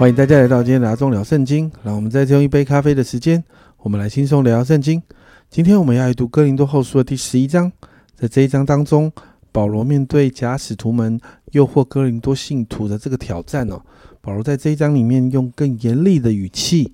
[0.00, 1.70] 欢迎大家来到今天的阿忠聊圣经。
[1.82, 3.44] 让我们再用一杯咖啡的时间，
[3.80, 5.02] 我们来轻松聊聊圣经。
[5.50, 7.70] 今天我们要来读哥林多后书的第十一章。
[8.14, 9.12] 在这一章当中，
[9.52, 11.20] 保罗面对假使徒们
[11.52, 13.78] 诱惑哥林多信徒的这个挑战哦，
[14.22, 16.90] 保罗在这一章里面用更严厉的语气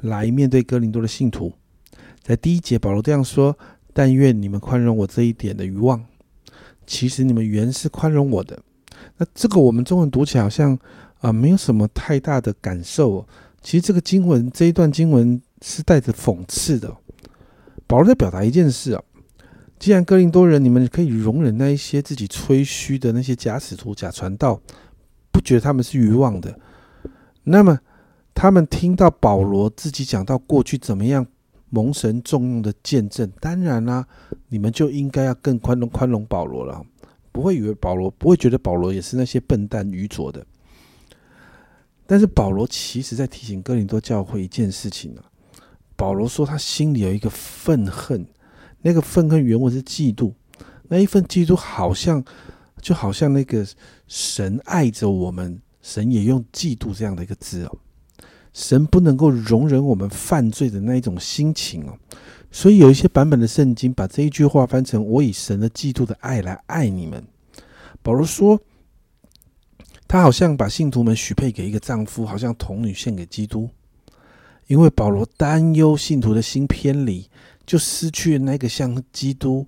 [0.00, 1.52] 来面对哥林多的信徒。
[2.22, 3.54] 在第一节，保罗这样说
[3.92, 6.02] ：“但愿你们宽容我这一点的欲望。
[6.86, 8.58] 其实你们原是宽容我的。”
[9.18, 10.78] 那这个我们中文读起来好像
[11.20, 13.18] 啊没有什么太大的感受。
[13.18, 13.28] 哦。
[13.62, 16.96] 其实这个经文这一段经文是带着讽刺的。
[17.86, 19.02] 保罗在表达一件事啊，
[19.78, 24.60] 既然哥林多人你们可以容忍那一些自己吹嘘的那些假使徒、假传道，
[25.30, 26.58] 不觉得他们是愚妄的，
[27.44, 27.78] 那么
[28.34, 31.26] 他们听到保罗自己讲到过去怎么样
[31.70, 34.06] 蒙神重用的见证，当然啦，
[34.48, 36.84] 你们就应该要更宽容宽容保罗了。
[37.30, 40.44] 不会以为保罗不会觉得保罗也是那些笨蛋愚拙的，
[42.06, 45.24] 但是保罗其实在提醒哥林多教会一件事情啊。
[45.96, 48.26] 保罗说他心里有一个愤恨，
[48.82, 50.32] 那个愤恨原文是嫉妒，
[50.88, 52.22] 那一份嫉妒好像
[52.82, 53.66] 就好像那个
[54.06, 57.78] 神爱着我们，神也用嫉妒这样的一个字哦，
[58.52, 61.98] 神不能够容忍我们犯罪的那一种心情哦。
[62.52, 67.24] 所以有一些版本的圣经把这一句话翻成“我以神的嫉妒的爱来爱你们”。
[68.02, 68.60] 保罗说，
[70.08, 73.68] 他好像把信徒们许配给一个丈夫，好像童女献给基督。
[74.66, 77.28] 因为保罗担忧信徒的心偏离，
[77.64, 79.66] 就失去了那个像基督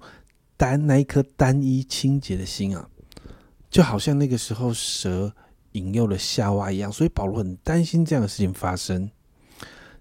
[0.56, 2.88] 单那一颗单一清洁的心啊，
[3.70, 5.32] 就好像那个时候蛇
[5.72, 6.90] 引诱了夏娃一样。
[6.90, 9.10] 所以保罗很担心这样的事情发生。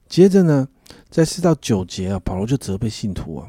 [0.08, 0.68] 接着呢？
[1.10, 3.48] 在四到九节啊，保罗就责备信徒啊，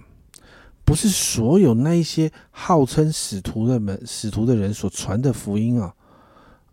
[0.85, 5.95] 不是所有那一些号称使徒的们、使徒的人所传的福音啊，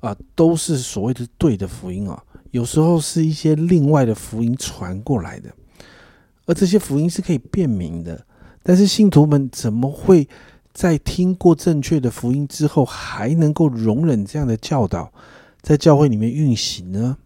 [0.05, 2.23] 啊，都是所谓的对的福音啊。
[2.51, 5.49] 有时候是一些另外的福音传过来的，
[6.45, 8.25] 而这些福音是可以辨明的。
[8.61, 10.27] 但是信徒们怎么会
[10.73, 15.11] 在听过正确的福音之后，还能够容忍这样的教导
[15.61, 17.17] 在教会里面运行呢？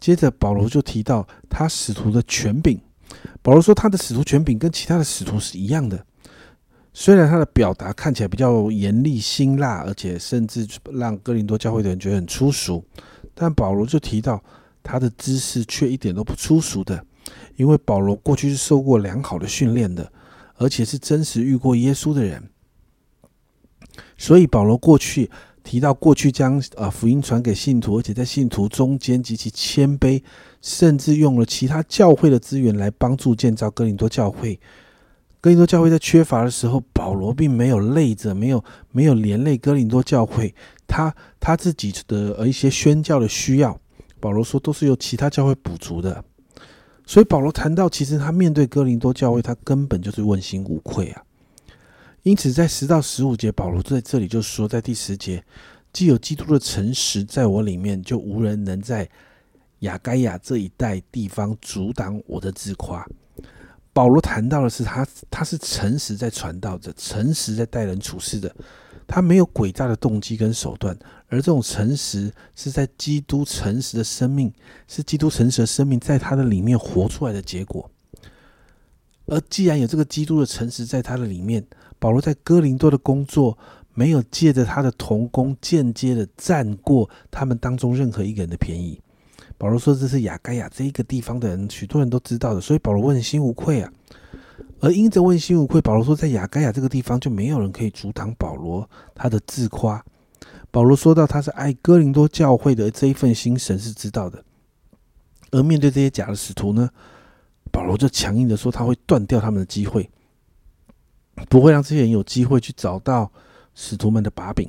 [0.00, 2.80] 接着，保罗就提到他使徒的权柄。
[3.42, 6.06] 保罗说，他的使徒权柄跟其他的使徒是一样的。
[6.92, 12.84] 虽然他的表达看起来比较严厉辛辣，而且甚至让哥林多教会的人觉得很粗俗，
[13.34, 14.42] 但保罗就提到
[14.82, 17.04] 他的知识却一点都不粗俗的，
[17.56, 20.12] 因为保罗过去是受过良好的训练的，
[20.56, 22.50] 而且是真实遇过耶稣的人，
[24.18, 25.30] 所以保罗过去。
[25.62, 30.20] 提到过去将啊福音传给信徒，而且在信徒中间极其谦卑，
[30.62, 34.58] 甚至用了其他教会的资源来帮助建造哥林多教会。
[35.40, 38.62] 哥林多教会在缺乏的时候，保罗并没有累着，没有
[38.92, 40.54] 没有连累哥林多教会，
[40.86, 43.80] 他他自己的呃一些宣教的需要，
[44.20, 46.22] 保罗说都是由其他教会补足的。
[47.06, 51.22] 所以保罗谈到，其实他面对哥林多教会，他根本就是问心无愧啊。
[52.22, 55.42] 因此，在十到十五节，保罗在这里就说，在第十节，
[55.90, 59.08] 既有基督的诚实在我里面，就无人能在
[59.78, 63.08] 雅盖亚这一带地方阻挡我的自夸。
[63.92, 68.54] 保罗谈到的是他，他是诚实在传道的，诚实在待人处事的，
[69.06, 70.96] 他没有诡诈的动机跟手段，
[71.28, 74.52] 而这种诚实是在基督诚实的生命，
[74.86, 77.90] 是基督诚实的生命在他的里面活出来的结果。
[79.26, 81.64] 而既然有这个基督的诚实在他的里面，
[81.98, 83.58] 保罗在哥林多的工作，
[83.94, 89.00] 没有借着他的同工间接的占过他们当中任何一个人的便宜。
[89.60, 93.92] 保罗说这是雅盖亚这一个地方的人，许多人都知道的，所以保罗问心无愧啊。
[94.80, 100.02] 而因着问心无愧，保罗说在雅盖亚这个地方就没有人可以阻挡保罗他的自夸。
[100.70, 104.42] 保罗说到他是爱哥林多教会的这一份心，神是知道的。
[105.50, 106.88] 而面对这些假的使徒呢，
[107.70, 110.08] 保罗就强硬的说他会断掉他们的机会。
[111.50, 113.30] 不会让这些人有机会去找到
[113.74, 114.66] 使徒们的把柄，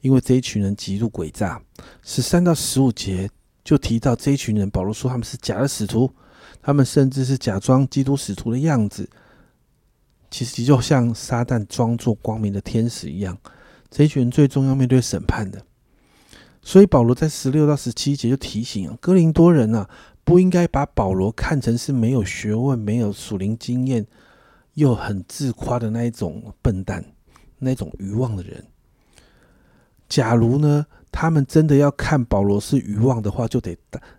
[0.00, 1.60] 因为这一群人极度诡诈。
[2.04, 3.28] 十三到十五节
[3.64, 6.12] 就提到这一群人，保罗说他们是假的使徒，
[6.60, 9.08] 他们甚至是假装基督使徒的样子，
[10.30, 13.36] 其实就像撒旦装作光明的天使一样。
[13.90, 15.64] 这一群人最终要面对审判的，
[16.62, 19.88] 所以保罗在十六到十七节就提醒啊，哥林多人啊，
[20.24, 24.06] 不应该把保罗看成是没有学问、没有属灵经验。
[24.74, 27.04] 又很自夸的那一种笨蛋，
[27.58, 28.64] 那种愚妄的人。
[30.12, 33.74] 假如呢，他们真的要看保罗是愚妄的话，就得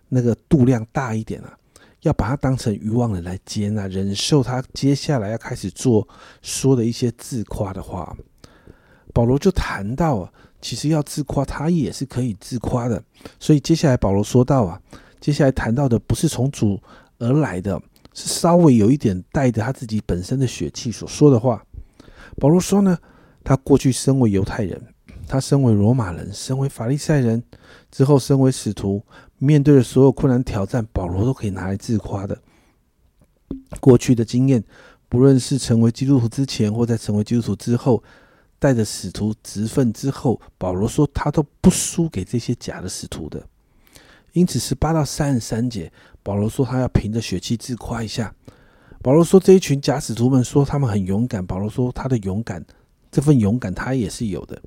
[0.08, 1.56] 那个度量大一点啊，
[2.00, 6.08] 要把他当成愚妄人来接纳，忍受他接下来要开始做
[6.42, 8.12] 说的一些自夸的话。
[9.12, 13.00] 保罗就谈到啊，其实要自夸，他也是可以自夸的。
[13.38, 14.80] 所以接下来保罗说到啊，
[15.20, 16.76] 接下来谈到的不是从主
[17.18, 17.80] 而来的，
[18.14, 21.64] 是稍微有一点带着他自己本身的血气所说的话。
[22.40, 22.98] 保罗说呢，
[23.44, 24.82] 他过去身为犹太人，
[25.26, 27.42] 他身为罗马人，身为法利赛人，
[27.90, 29.02] 之后身为使徒，
[29.38, 32.38] 面对的所有困难挑战，保罗都可以拿来自夸的。
[33.80, 34.62] 过去的经验，
[35.08, 38.02] 不论是成为基督徒之前，或在成为基督徒之后，
[38.58, 43.44] 带着使徒职分之后，保罗说他都不输给这些假的使徒的。
[44.32, 45.92] 因此，十八到三十三节，
[46.22, 48.34] 保罗说他要凭着血气自夸一下。
[49.00, 52.64] 保罗说：“这一群假使徒们说他们很勇敢。”保罗说：“他的勇敢，
[53.12, 54.60] 这份勇敢他也是有的。”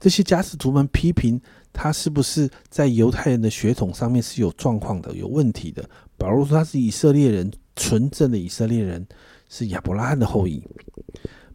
[0.00, 1.40] 这些假使徒们批评
[1.72, 5.88] 他是不是在犹太人的血统上面是有状况的、有问题的。
[6.16, 9.06] 保罗说他是以色列人，纯正的以色列人，
[9.48, 10.60] 是亚伯拉罕的后裔。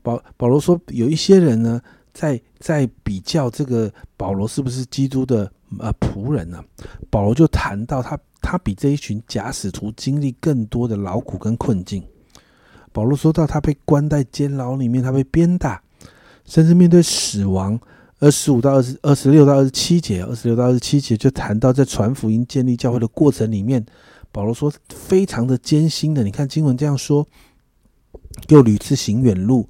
[0.02, 1.82] 保保罗说有一些人呢，
[2.14, 6.64] 在在比较这个保罗是不是基督的呃仆人呢？
[7.10, 8.18] 保罗就谈到他。
[8.48, 12.04] 他比这一群假使徒经历更多的劳苦跟困境。
[12.94, 15.82] 保罗说到，他被关在监牢里面，他被鞭打，
[16.46, 17.80] 甚至面对死亡。
[18.20, 23.86] 二十五到二十二十六到二十七节，二十六到二十七节就谈到在传福音、建立教会的过程里面，
[24.32, 26.24] 保罗说非常的艰辛的。
[26.24, 27.28] 你看经文这样说：
[28.48, 29.68] 又屡次行远路，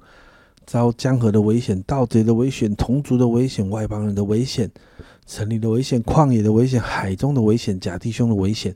[0.64, 4.70] 遭江河的危险、盗贼的危险、同族的危险、外邦人的危险。
[5.26, 8.72] 城里的危险，旷野的危险，海中的危险，假弟兄的危险，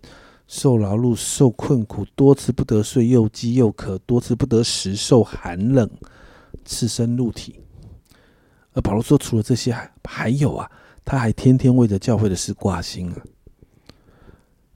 [0.49, 5.89] 受劳碌，受困苦，多次不得睡，又饥又渴，多次不得食，受寒冷，
[6.65, 7.55] 赤身露体。
[8.73, 10.71] 而保罗说，除了这些，还还有啊，
[11.05, 13.17] 他还天天为着教会的事挂心啊。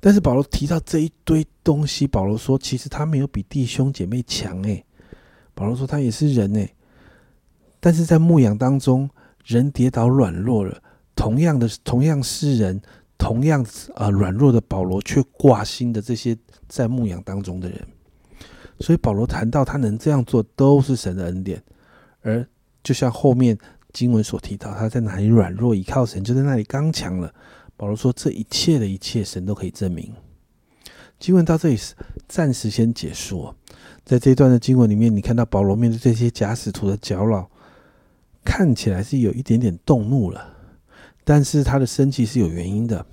[0.00, 4.85] 但是保罗提到这一堆东西，保罗说，其实他没有比弟兄姐妹强诶。
[5.55, 6.75] 保罗说，他也是人诶，
[7.81, 9.08] 但是在牧养当中，
[9.44, 10.82] 人跌倒软弱了。
[11.14, 12.82] 同样的，同样是人，
[13.17, 13.64] 同样
[13.94, 16.37] 啊软弱的保罗，却挂心的这些
[16.69, 17.81] 在牧养当中的人。
[18.81, 21.62] 所以保罗谈到他能这样做，都是神的恩典。
[22.23, 22.46] 而
[22.82, 23.56] 就像后面
[23.94, 27.32] 经文所提到，他在哪里软弱，依靠神就在那里刚强了。
[27.76, 30.12] 保罗说，这一切的一切，神都可以证明。
[31.19, 31.79] 经文到这里
[32.29, 33.55] 暂时先结束。
[34.05, 37.49] 在这一段的经文里面，你看到保罗面对这些假使徒的搅扰，
[38.44, 40.55] 看起来是有一点点动怒了。
[41.25, 43.06] 但是他的生气是有原因的，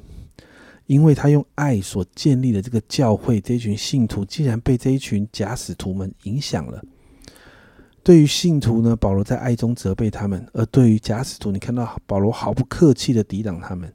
[0.87, 6.83] 因为他用爱所建立的这个教会，这群信徒竟然被这一群假使徒们影响了。
[8.03, 13.93] 对于信徒呢，保罗在爱中责备他们；而对于假使徒，你看到保罗毫不客气的抵挡他们，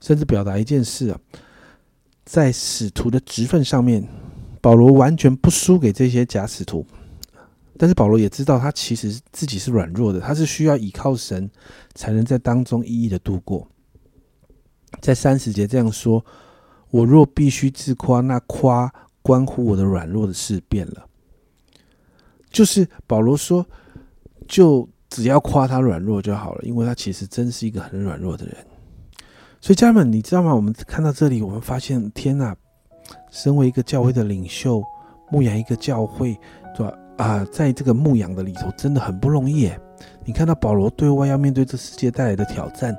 [0.00, 1.18] 甚至表达一件事啊，
[2.24, 4.06] 在使徒的职分上面，
[4.60, 6.86] 保罗完全不输给这些假使徒。
[7.76, 11.50] 但是保罗也知道，他其实自己是软弱的，他是需要依靠神，
[11.94, 13.66] 才能在当中一一的度过。
[15.00, 16.24] 在三十节这样说
[16.90, 21.06] ：“我若必须自夸，那夸关乎我的软弱的事变了。”
[22.52, 23.64] 就是保罗说，
[24.46, 28.56] 就只要夸他软弱就好了，因为他其实真是一个很软弱的人。
[29.60, 30.54] 所以家人们，你知道吗？
[30.54, 32.54] 我们看到这里，我们发现，天哪！
[33.30, 34.82] 身为一个教会的领袖，
[35.30, 36.38] 牧养一个教会，
[36.76, 36.98] 对吧？
[37.18, 39.70] 啊，在这个牧养的里头，真的很不容易。
[40.24, 42.96] 你看到保罗对外要面对这世界带来的挑战，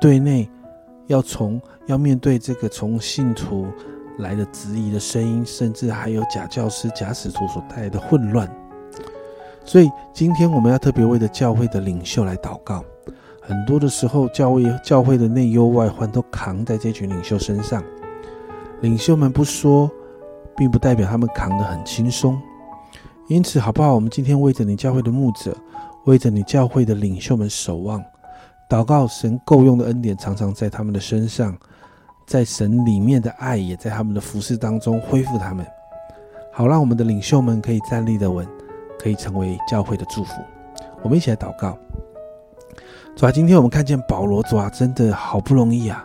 [0.00, 0.48] 对内
[1.06, 3.66] 要从要面对这个从信徒
[4.18, 8.50] 来的质疑的声音，甚至还有假教师、假使徒所带来的混乱。
[9.64, 12.84] 所以今天我们要特别为着教会的领袖来祷告。
[13.40, 17.82] 很多的时候，教会教会的内忧外患都扛在这群领袖身上。
[18.80, 19.90] 领袖们不说，
[20.56, 22.40] 并不代表他们扛得很轻松。
[23.28, 23.94] 因此，好不好？
[23.94, 25.56] 我们今天为着你教会的牧者，
[26.04, 28.02] 为着你教会的领袖们守望，
[28.68, 31.56] 祷告神够用的恩典常常在他们的身上，
[32.26, 35.66] 在神里面的爱也在他们的服饰当中恢复他们，
[36.52, 38.46] 好让我们的领袖们可以站立的稳，
[39.04, 40.32] 可以成为教会的祝福。
[41.02, 41.76] 我们一起来祷告。
[43.14, 46.02] 主啊，今天我们看见保罗，主啊，真的好不容易啊，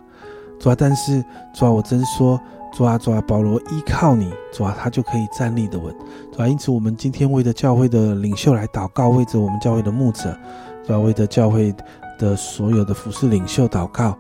[0.60, 2.38] 主啊，但是主啊，我真说。
[2.72, 5.92] 主啊，主啊，保罗依靠你，主啊，他就可以站立的稳。
[6.32, 10.38] 主啊，因此我们今天为着教会的领袖来祷告，为着我们教会的牧者，
[10.86, 11.74] 主啊，为着教会
[12.20, 14.16] 的所有的服侍领袖祷告。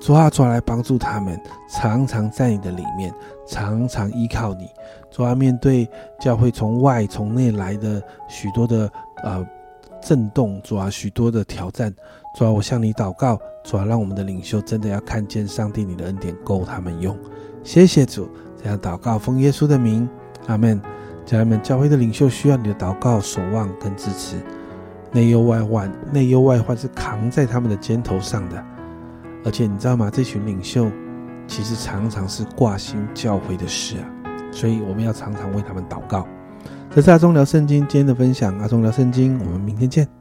[0.00, 1.38] 主啊，主，来帮助他们，
[1.68, 3.12] 常常在你的里面，
[3.46, 4.66] 常常依靠你。
[5.10, 5.88] 主啊，面对
[6.18, 8.90] 教会从外从内来的许多的
[9.22, 9.46] 呃
[10.00, 11.94] 震动，主啊，许多的挑战。
[12.34, 17.14] 主啊，我向你祷告，主啊，让我们的领袖真的要看见上帝你的恩典够他们用。
[17.62, 18.26] 谢谢主，
[18.62, 20.08] 这样祷告奉耶稣的名，
[20.46, 20.80] 阿门。
[21.26, 24.36] 家人们，教会的领袖需要你的祷告、守望跟支持。
[25.12, 28.64] 内忧外患，内忧外患是扛在他们的肩头上的。
[29.44, 30.10] 而且你知道吗？
[30.12, 30.90] 这群领袖
[31.46, 34.04] 其实常常是挂心教会的事啊，
[34.52, 36.26] 所以我们要常常为他们祷告。
[36.94, 40.19] 这是阿忠聊圣经今天的分享，阿忠聊圣经，我们明天见。